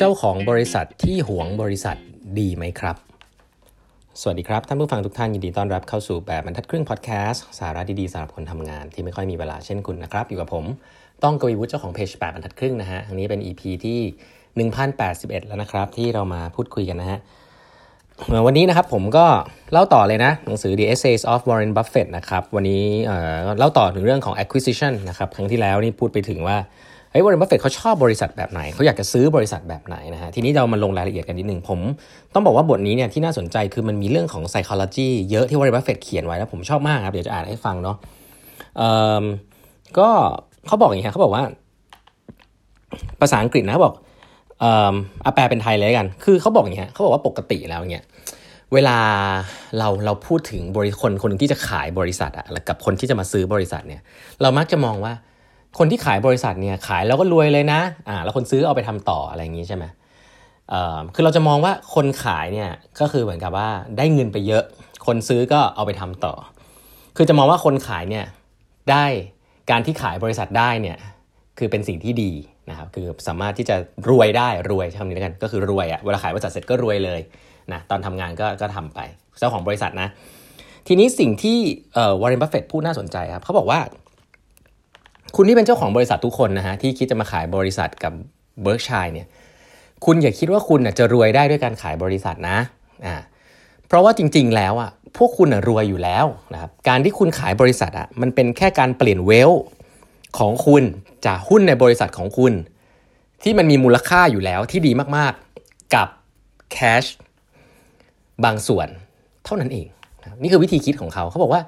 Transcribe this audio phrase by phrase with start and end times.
[0.00, 1.96] เจ้าของบริษัทที่หวงบริษัท
[2.38, 2.96] ดีไหมครับ
[4.20, 10.64] สวัสดีครับ ท่านผู้ฟังทุกท่านยินดีต้อนรับเข้าสู่แบบบรรทัดครึ่งพอดแคสต์สาระดีๆสำหรับคนทำงานที่ไม่ค่อยมีเวลาเช่นคุณนะครับ อยู่กับผม
[11.24, 14.00] ต้องกวีวุฒิเจ้าของเพจแปดบรรทัดครึ่งนะฮะอันนี้เป็น EP ที่
[14.68, 17.18] 1081 แล้วนะครับ ที่เรามาพูดคุยกันนะฮะ
[18.46, 19.26] วันนี้นะครับผมก็
[19.72, 22.84] เล่าต่อเลยนะ หนังสือ The Essays of Warren Buffett นะครับ วันนี้
[23.58, 26.56] เล่าต่อถึงเรื่องของ acquisition นะครับ ครั้งที่แล้วนี่พูดไปถึงว่า
[27.18, 31.78] เฮ้ยวอร์เรนบัฟเฟตเขาชอบบริษัทแบบไหนเขาอยากจะซื้อบริษัทแบบไหนนะฮะทีนี้เรามาลงรายละเอียดกันนิดนึงผม
[32.34, 37.96] ต้องบอกว่าบทนี้เนี่ยที่น่าสนใจคือมันมีเรื่องของ psychology เยอะที่วอร์เรนบัฟเฟตเขียนไว้แล้วผมชอบมากครับเดี๋ยวจะอ่านให้ฟังเนาะ
[39.98, 40.08] ก็
[40.66, 41.44] เขาบอกอย่างนี้ครับเขาบอกว่า
[43.20, 43.94] ภาษาอังกฤษนะบอก
[44.60, 44.94] เอ่อ
[45.24, 48.04] อาแปลเป็นไทยเลยกัน คือเขาบอกอย่างนี้เขาบอกว่าปกติแล้วเนี่ย
[48.74, 48.98] เวลา
[49.78, 54.02] เราเราพูดถึงบริคนคนที่จะขายบริษัทอะกับคนที่จะมาซื้อบริษัทเนี่ย
[54.42, 55.12] เรามักจะมองว่า
[55.78, 59.84] คนที่ขายบริษัทเนี่ยขายแล้วก็รวยเลยนะอ่าแล้วคนซื้อเอาไปทำต่ออะไรอย่างนี้ใช่ไหม
[60.70, 64.64] เอ่อคือเราจะมองว่าคนขายเนี่ยก็คือเหมือนกับว่าได้เงินไปเยอะ
[65.06, 66.34] คนซื้อก็เอาไปทำต่อ
[67.16, 68.24] คือจะมองว่าคนขายเนี่ย
[68.90, 69.04] ได้
[69.70, 70.96] การที่ขายบริษัทได้เนี่ย
[71.58, 72.32] คือเป็นสิ่งที่ดี
[72.70, 73.76] นะครับคือสามารถที่จะ
[74.10, 77.20] รวยได้รวยใช้คำนี้แล้วกันก็คือรวยอะ่ะเวลาขายบริษัทเสร็จก็รวยเลย
[77.72, 79.00] นะตอนทำงานก็ก็ทำไป
[79.38, 80.08] เจ้าของบริษัทนะ
[80.86, 81.58] ทีนี้สิ่งที่
[82.20, 83.80] วอร์เรนบัฟเฟตพูดน่าสนใจครับเขาบอกว่า
[85.36, 88.12] คุณที่เป็นเจ้าของบริษัททุกคนนะฮะที่คิดจะมาขายบริษัทกับ
[88.62, 89.26] Berkshire เนี่ย
[90.04, 92.58] คุณอย่าคิดว่าคุณจะรวยได้ด้วยการขายบริษัทนะ
[93.06, 93.14] อ่า
[93.86, 99.50] เพราะว่าจริง ๆ แล้วอะพวกคุณรวยอยู่แล้วนะครับการที่คุณขายบริษัทอะมันเป็นแค่การเปลี่ยน wealth
[100.38, 100.82] ของคุณ
[101.26, 102.52] จากหุ้นในบริษัทของคุณ
[103.42, 106.08] ที่มันมีมูลค่าอยู่แล้วที่ดีมากๆกับ
[106.72, 107.04] แคช
[108.44, 108.88] บางส่วน
[109.44, 109.86] เท่านั้นเอง
[110.42, 111.62] นี่คือวิธีคิดของเขาเขาบอกว่า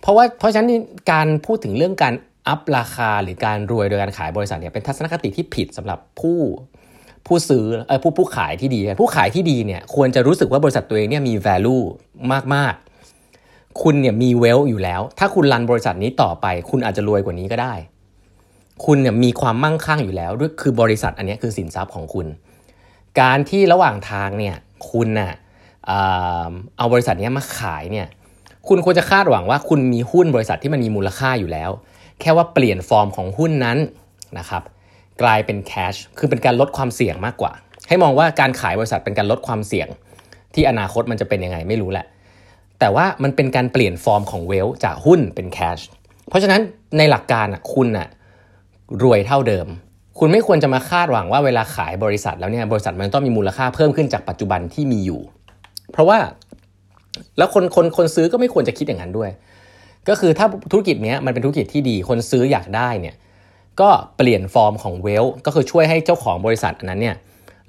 [0.00, 0.68] เพราะว่าเพราะฉะนั้น
[1.12, 2.14] การพูดถึงเรื่องการ
[2.48, 6.38] อัพราคาหรือการรวยโดยการขายบริษัทเนี่ยเป็นทัศนคติที่ผิดสำหรับผู้
[7.26, 11.84] ผู้ซื้อเออผู้ผู้ขายที่ดี ผู้ขายที่ดีเนี่ยควรจะรู้สึกว่าบริษัทตัวเองเนี่ยมี value
[12.54, 17.74] มากๆ คุณเนี่ยมีเวลอยู่แล้ว ถ้าคุณรันบริษัทนี้ต่อไป คุณอาจจะรวยกว่านี้ก็ได้
[18.84, 22.26] คุณเนี่ยมีความมั่งคั่งอยู่แล้วด้วยคือบริษัทอันนี้คือสินทรัพย์ของคุณ
[23.20, 24.56] การที่ระหว่างทางเนี่ย
[24.90, 25.32] คุณน่ะ
[26.78, 28.06] เอาบริษัทนี้มาขายเนี่ย
[28.68, 31.70] คุณควรจะคาดหวังว่าคุณมีหุ้นบริษัทที่มันมีมูลค่าอยู่แล้ว
[32.20, 33.78] แค่ว่าเปลี่ยนฟอร์มของหุ้นนั้น
[34.38, 34.62] นะครับ
[35.22, 37.52] กลายเป็นแคชคือเป็นการลดความเสี่ยงมากกว่า
[37.88, 39.88] ให้มองว่าการขายบริษัทเป็นการลดความเสี่ยง
[40.54, 42.06] ที่อนาคตมันจะเป็นยังไงไม่รู้แหละ
[42.80, 45.78] แต่ว่ามันเป็นการเปลี่ยนฟอร์มของเวลจากหุ้นเป็นแคช
[46.28, 46.60] เพราะฉะนั้น
[46.98, 48.08] ในหลักการอะคุณอะ
[49.02, 49.66] รวยเท่าเดิม
[50.18, 55.20] คุณไม่ควรจะมาคาดหวังว่าเวลาขายบริษัทแล้วเนี่ยบริษัทมันต้องมีมูลค่าเพิ่มขึ้นจากปัจจุบันที่มีอยู่
[55.92, 56.18] เพราะว่า
[57.38, 59.30] แล้วคนคนคนซื้อก็ไม่ควรจะคิดอย่างนั้นด้วย
[60.08, 63.16] ก็คือถ้าธุรกิจนี้มันเป็นธุรกิจที่ดีคนซื้ออยากได้เนี่ย
[63.80, 67.16] ก็เปลี่ยนฟอร์มของเวลก็คือช่วยให้เจ้าของบริษัทอันนั้นเนี่ย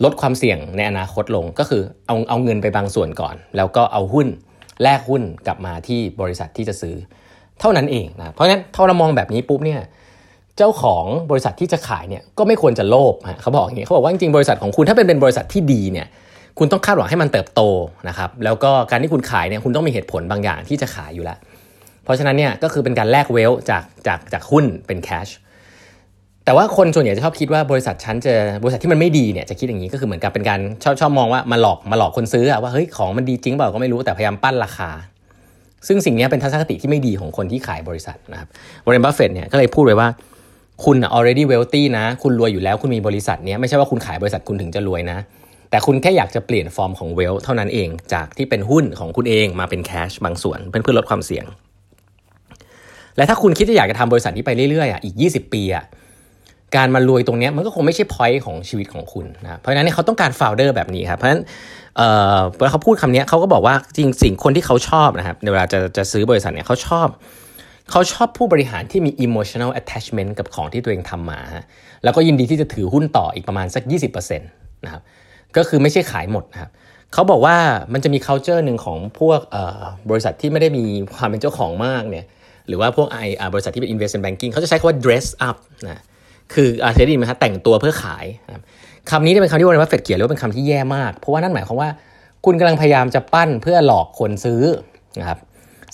[0.03, 4.27] ลดความเสี่ยงในอนาคตลงก็คือเอาเอาเงินไปบางส่วนก่อน แล้วก็เอาหุ้น
[4.83, 6.95] แลกหุ้นกลับมาที่บริษัทที่จะซื้อ
[7.59, 9.81] เท่านั้นเองนะเพราะฉะนั้นถ้าเรามองแบบนี้ปุ๊บเนี่ย
[10.57, 16.07] เจ้าของบริษัทที่จะขายเนี่ยก็ไม่ควรจะโลภเขาบอกอย่างนี้เขาบอกว่าจริงๆบริษัทของคุณถ้าเป็นเป็นบริษัทที่ดีเนี่ย
[16.59, 17.61] คุณต้องคาดหวังให้มันเติบโต
[18.09, 21.37] นะครับแล้วก็การที่คุณขายเนี่ยคุณต้องมีเหตุผลบางอย่างที่จะขายอยู่แล้ว
[22.03, 25.27] เพราะฉะนั้นเนี่ยก็คือเป็นการแลกเวลจากจากจากหุ้นเป็นแคช
[26.45, 34.89] แต่ว่าคนส่วนใหญ่จะชอบคิดว่าบริษัทฉันจะบริษัทที่มันไม่ดีเนี่ยจะคิดอย่างนี้ก็คือเหมือนกับเป็นการชอบชอบมองว่ามาหลอกมาหลอกคนซื้อว่าเฮ้ยของมันดีจริงเปล่าก็ไม่รู้แต่พยายามปั้นราคา
[35.87, 38.47] ซึ่งสิ่งนี้เป็นทัศนคติที่ไม่ดีของคนที่ขายบริษัทนะครับ
[38.85, 40.09] วอร์เรนบัฟเฟตเนี่ยก็เลยพูดไว้ว่า
[40.85, 45.17] คุณ already wealthy นะ คุณรวยอยู่แล้วคุณมีบริษัทเนี้ยไม่ใช่ว่าคุณขายบริษัทคุณถึงจะรวยนะ
[45.69, 51.45] แต่คุณแค่อยากจะเปลี่ยนฟอร์มของ wealth เท่านั้นเอง จากที่เป็นหุ้นของคุณเองมาเป็น cash บางส่วนเพื่อเพื่อลดความเสี่ยง
[53.17, 55.85] และถ้าคุณคิดจะอยากจะทำบริษัทนี้ไปเรื่อยๆอะอีก 20 ปีอะ
[56.75, 61.41] การมารวยตรงนี้มันก็คงไม่ใช่ point ของชีวิตของคุณนะเพราะฉะนั้นเขาต้องการ founder แบบนี้ครับเพราะฉะนั้น
[61.97, 62.01] เอ
[62.37, 67.07] อเวลาเขาพูดคำนี้เขาก็บอกว่าจริงสิ่งคนที่เขาชอบนะครับในเวลาจะจะซื้อบริษัทเนี่ยเขาชอบ
[67.91, 71.39] เขาชอบผู้บริหารที่มี emotional attachment กับของที่ตัวเองทำมา
[72.03, 73.83] แล้วก็ยินดีที่จะถือหุ้นต่ออีกประมาณสัก
[74.13, 75.01] 20%นะครับ
[75.57, 76.71] ก็คือไม่ใช่ขายหมดนะครับ
[77.13, 77.55] เขาบอกว่า
[77.93, 79.39] มันจะมี culture หนึ่งของพวก
[80.09, 80.83] บริษัทที่ไม่ได้มี
[81.15, 82.25] ความเป็นเจ้าของมากเนี่ย
[82.67, 85.57] หรือว่าพวกไอบริษัทที่เป็น investment banking เขาจะใช้คำว่า dress up
[85.89, 86.01] นะ
[86.53, 88.25] คืออาเคยได้ยินไหมครับแต่งตัวเพื่อขาย
[89.11, 91.89] คำนี้เป็นคำที่วอร์เรนบัฟเฟตเขียนแล้วเป็นคำที่แย่มาก เพราะว่านั่นหมายความว่า
[92.45, 94.63] คุณกำลังพยายามจะปั้นเพื่อหลอกคนซื้อ
[95.19, 95.39] นะครับ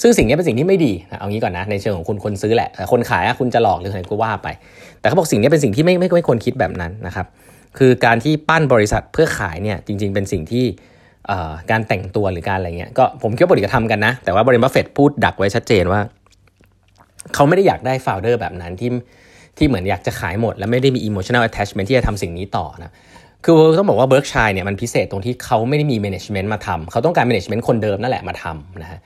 [0.02, 4.48] ซึ่งสิ่งนี้เป็นสิ่งที่ไม่ดีนะเอางี้ก่อนนะในเชิงของคุณคนซื้อแหละคนขายคุณจะหลอกหรืออะไรก็ว่าไป
[5.00, 7.28] แต่เขาบอกสิ่งนี้เป็นสิ่งที่ไม่ไม่ไม่ควรคิดแบบนั้นนะครับ
[7.78, 10.66] คือการที่ปั้นบริษัทเพื่อขายเนี่ยจริง ๆ เป็นสิ่งที่
[11.72, 16.02] การแต่งตัวหรือการอะไรเงี้ยก็ผมคิดว่าบริษัททำกันนะ แต่ว่าวอร์เรนบัฟเฟตพูดดักไว้ชัดเจนว่า
[17.36, 18.90] เขาไม่ได้อยากได้ founder แบบนั้นที่
[19.58, 22.92] ที่เหมือนอยากจะขายหมด และไม่ได้มี emotional ลแอทแทชเมนที่จะทำสิ่งนี้ต่อนะ
[23.46, 29.00] คือต้องบอกว่า Berkshire เนี่ยมันพิเศษตรงที่เขาไม่ได้มี management มาทำเขาต้องการ management คนเดิมนั่นแหละมาทำนะฮะ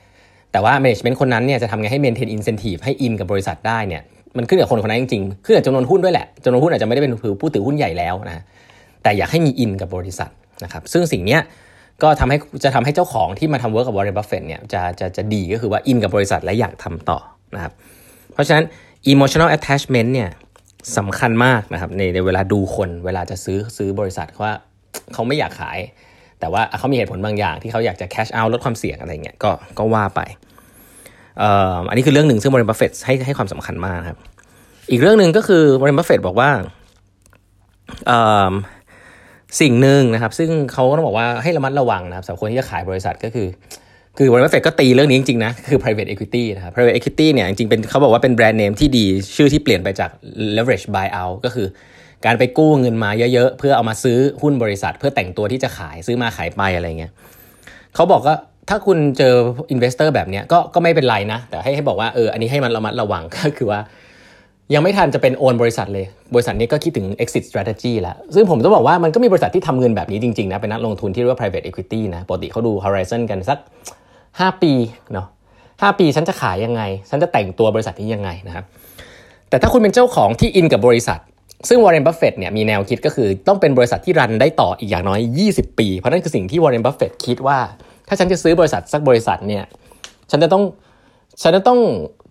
[0.52, 4.02] แต่ว่า management คนนั้นเนี่ยจะทำไงให้ maintain incentive ให้อินกับบริษัทได้เนี่ย
[4.36, 8.44] มันขึ้นกับคนคนนั้นจริงๆขึ้นกับจำนวนหุ้นด้วยแหละจำนวนหุ้นอาจจะไม่ได้เป็นผู้ถือหุ้นใหญ่แล้วนะ
[9.02, 10.30] แต่อยากให้มีอินกับบริษัท
[10.64, 11.40] นะครับซึ่งสิ่งเนี้ย
[12.02, 17.18] ก็ทำให้จะทำให้เจ้าของที่มาทำ work กับวอร์เรนบัฟเฟตเนี่ยจะจะจะดีก็คือว่าอินกับบริษัทและอยากทำต่อ
[17.54, 17.72] นะครับ
[18.32, 18.64] เพราะฉะนั้น
[19.12, 20.30] emotional attachment เนี่ย
[20.98, 24.52] สำคัญมากนะครับในในเวลาดูคนเวลาจะซื้อซื้อบริษัทว่า
[25.12, 25.78] เขาไม่อยากขาย
[26.40, 30.20] แต่ว่าเขามีเหตุผลบางอย่างที่เขาอยากจะ cash out ลดความเสี่ยงอะไรเงี้ยก็ก็ว่าไป
[31.88, 34.18] อันนี้คือเรื่องหนึ่งซึ่งบริษัทเฟตให้ให้ความสำคัญมากครับ
[34.90, 36.50] อีกเรื่องหนึ่งก็คือบริษัทบัฟเฟตบอกว่า
[39.60, 43.46] สิ่งหนึ่งนะครับ ซึ่งเขาก็ต้องบอกว่าให้ระมัดระวังนะครับสำหรับคนที่จะขายบริษัทก็คือ
[44.18, 49.04] คือบริษัทเฟดก็ตีเรื่องนี้จริงๆนะคือ private equity นะครับ private equity เนี่ยจริงๆเป็นเขาบอกว่าเป็นแบรนด์เนมที่ดี
[49.36, 50.10] ชื่อที่เปลี่ยนไปจาก
[50.56, 51.66] leverage buyout ก็คือ
[52.26, 57.12] การไปกู้เงินมาเยอะๆ เพื่อเอามาซื้อหุ้นบริษัท เพื่อแต่งตัวที่จะขายซื้อมาขายไปอะไรเงี้ย
[57.94, 58.36] เขาบอกว่า
[58.68, 59.34] ถ้าคุณเจอ
[59.70, 63.80] investor แบบเนี้ยก็ก็ไม่เป็นไรนะ แต่ให้ให้บอกว่าเอออันนี้ให้มันระมัดระวังก็คือว่า
[64.74, 73.58] ยังไม่ทันจะเป็นโอนบริษัทเลย บริษัทนี้ก็คิดถึง exit strategy แล้ว ซึ่งผมต้องบอกว่ามันก็มีบริษัทที่ทำเงินแบบนี้จริงๆนะเป็นนักลงทุนที่เรียกว่า private equity นะปกติเขาดู horizon กันสัก
[74.40, 74.72] 5 ปี
[75.12, 75.26] เนาะ
[75.82, 78.64] ห้าปีฉันจะขายยังไง ฉันจะแต่งตัวบริษัทนี้ยังไงนะครับ
[79.48, 81.20] แต่ถ้าคุณเป็นเจ้าของที่อินกับบริษัท
[81.68, 85.20] ซึ่งวอร์เรนบัฟเฟตเนี่ยมีแนวคิดก็คือต้องเป็นบริษัทที่ run ได้ต่ออีกอย่างน้อย
[85.52, 87.58] 20 ปี เพราะนั่นคือสิ่งที่วอร์เรนบัฟเฟตคิดว่า
[88.08, 89.64] ถ้าฉันจะซื้อบริษัทสักบริษัทเนี่ย
[90.30, 90.62] ฉันจะต้อง
[91.42, 91.78] ฉันจะต้อง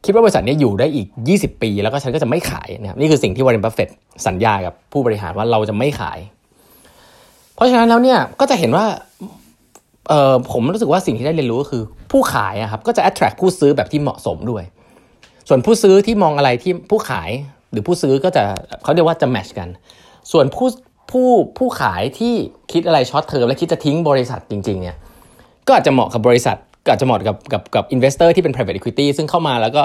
[0.05, 1.07] คิดว่าบริษัทนี้อยู่ได้อีก
[1.37, 3.89] 20 ปี แล้วก็ฉันก็จะไม่ขายนะครับนี่คือสิ่งที่วอร์เรนบัฟเฟต
[4.27, 6.19] สัญญากับผู้บริหารว่าเราจะไม่ขาย
[7.55, 8.85] เพราะฉะนั้นแล้วเนี่ยก็จะเห็นว่า
[10.09, 14.63] เออผมรู้สึกว่าสิ่งที่ได้เรียนรู้ก็คือ ผู้ขายอะครับก็จะ attract ผู้ซื้อแบบที่เหมาะสมด้วย
[15.47, 17.29] ส่วนผู้ซื้อที่มองอะไรที่ผู้ขาย
[17.71, 18.43] หรือผู้ซื้อก็จะ
[18.83, 19.69] เขาเรียกว่าจะ match กัน
[20.31, 20.67] ส่วนผู้
[21.11, 21.27] ผู้
[21.57, 22.33] ผู้ขายที่
[22.71, 24.97] คิดอะไร short term และคิดจะทิ้งบริษัทจริงๆเนี่ย
[25.67, 29.83] ก็อาจจะเหมาะกับบริษัทก็อาจจะเหมาะกับกับกับ investor ที่เป็น private equity ซึ่งเข้ามาแล้วก็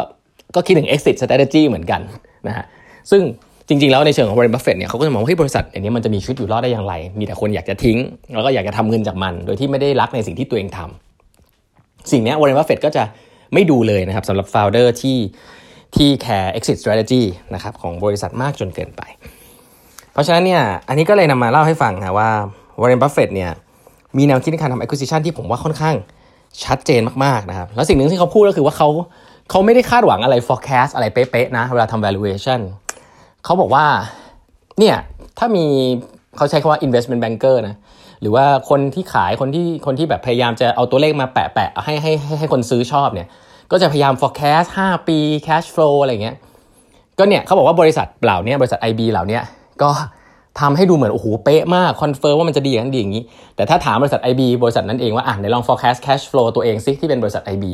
[0.54, 2.00] ก็คิดถึง exit strategy เหมือนกัน
[2.48, 2.64] นะฮะ
[3.10, 3.22] ซึ่ง
[3.68, 7.98] จริงๆ แล้วในเชิงของ Warren Buffett เนี่ยเขาก็จะมองว่าบริษัทอันนี้มันจะมีชีวิตอยู่รอดได้อย่างไร มีแต่คนอยากจะทิ้ง
[8.34, 13.02] แล้วก็อยากจะทำเงินจากมัน โดยที่ไม่ได้รักในสิ่งที่ตัวเองทำสิ่งนี้ Warren Buffett ก็จะ
[13.54, 15.18] ไม่ดูเลยนะครับสำหรับ founder ที่
[15.96, 17.22] ที่แคร์ exit strategy
[17.54, 19.02] นะครับของบริษัทมากจนเกินไป
[20.12, 22.30] เพราะฉะนั้นเนี่ยอันนี้ก็เลยนำมาเล่าให้ฟังนะว่า
[22.80, 23.50] Warren Buffett เนี่ย
[24.18, 25.96] มีแนวคิดในการทำ acquisition ที่ผมว่าค่อนข้าง
[26.64, 28.88] ชัดเจนมากๆนะครับแล้วสิ่งหนึ่งที่เขาพูดก็คือว่าเขา
[29.50, 32.60] เขาไม่ได้คาดหวังอะไร forecast อะไรเป๊ะๆนะเวลาทำ valuation
[33.46, 33.86] เขาบอกว่า
[34.78, 34.96] เนี่ย
[35.38, 35.64] ถ้ามี
[36.36, 37.76] เขาใช้คำว่า investment banker นะ
[38.20, 43.28] หรือว่าคนที่ขายคนที่คนที่แบบพยายามจะเอาตัวเลขมาแปะแปะให้ให้ให้ให้คนซื้อชอบเนี่ย
[43.70, 46.36] ก็จะพยายาม forecast 5 ปี cash flow อะไรเงี้ย
[47.18, 49.40] ก็เนี่ยเขาบอกว่าบริษัทเหล่านี้บริษัท IB เหล่านี้
[49.82, 49.90] ก็
[50.60, 53.24] ทำให้ดูเหมือนโอ้โหเป๊ะมาก confirm ว่ามันจะดีอย่างนี้ดีอย่างนี้
[53.56, 57.64] แต่ถ้าถามบริษัท IB บริษัทนั้นเองว่าอะในลอง forecast cash flow ตัวเองซิที่เป็นบริษัท IB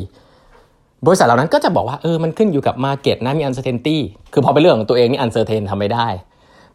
[1.06, 3.96] บริษัทเหล่านั้นก็จะบอกว่าเออมันขึ้นอยู่กับ market นะมี uncertainty
[4.32, 6.08] คือพอเป็นเรื่องของตัวเองนี่ uncertain ทำไม่ได้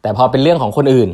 [0.02, 1.10] แต่พอเป็นเรื่องของคนอื่น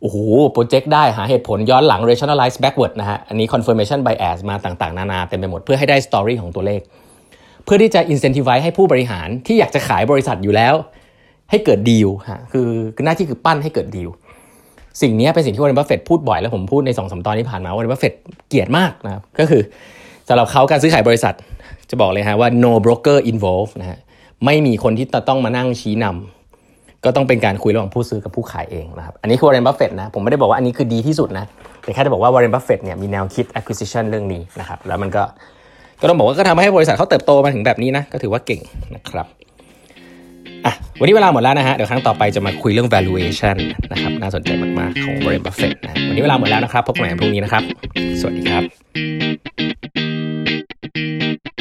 [0.00, 0.16] โอ้โห
[0.52, 6.80] project ได้หาเหตุผลย้อนหลัง rationalize backward นะฮะ อันนี้ confirmation bias มาต่างๆ นานาเต็มไปหมดเพื่อให้ได้ story ของตัวเลข
[7.64, 10.74] เพื่อที่จะ incentivize ให้ผู้บริหารที่อยากจะขายบริษัทอยู่แล้ว
[11.50, 12.68] ให้เกิดดีลฮะคือ
[13.04, 14.10] หน้าที่คือปั้นให้เกิดดีล
[15.02, 18.14] สิ่งนี้เป็นสิ่งที่วอร์เรนบัฟเฟตพูดบ่อยแล้วผมพูดในสองสตอนที่ผ่านมาวอร์เรนบัฟเฟต
[18.48, 19.62] เกลียดมากนะครับก็คือ
[20.28, 21.34] สำหรับเขาการซื้อขายบริษัท
[21.90, 23.98] จะบอกเลยฮะว่า no broker involved นะฮะ
[24.44, 31.44] ไม่มีคนที่ต้องมานั่งชี้นำก็ต้องเป็นการคุยระหว่างผู้ซื้อกับผู้ขายเองนะครับอันนี้คือวอร์เรนบัฟเฟตนะผมไม่ได้บอกว่าอันนี้คือดีที่สุดนะ
[31.82, 35.22] แต่แค่จะบอกว่าวอร์เรนบัฟเฟตเนี่ยมีแนวคิด acquisition เรื่องนี้นะครับแล้วมันก็
[36.00, 38.60] ก็ต้องบอกว่าก็ทำให้บริษัทเขาเติบโตมาถึงแบบนี้นะก็ถือว่าเก่ง
[38.94, 39.26] นะครับ
[40.66, 43.56] อะวันนี้เวลาหมดแล้วนะฮะ เดี๋ยวครั้งต่อไปจะมาคุยเรื่อง valuation
[43.92, 47.62] นะครับ น่าสนใจมาก ๆ ของ Warren Buffett นะ วันนี้เวลาหมดแล้วนะครับ พบกันใหม่พรุ่งนี้นะครับ
[48.20, 48.60] สวัสดีครั
[51.42, 51.53] บ